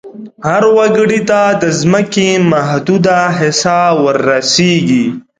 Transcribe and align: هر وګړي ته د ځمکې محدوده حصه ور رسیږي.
هر 0.47 0.63
وګړي 0.77 1.19
ته 1.29 1.39
د 1.61 1.63
ځمکې 1.79 2.29
محدوده 2.51 3.19
حصه 3.39 3.77
ور 4.03 4.17
رسیږي. 4.31 5.05